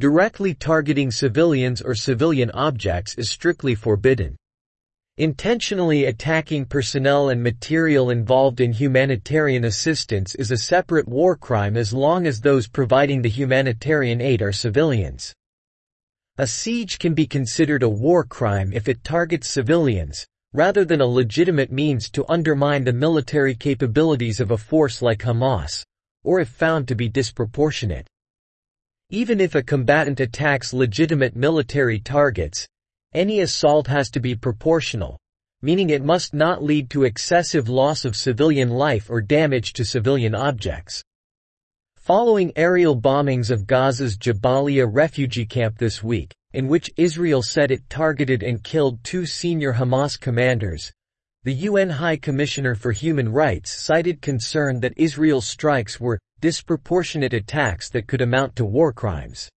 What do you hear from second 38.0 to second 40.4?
of civilian life or damage to civilian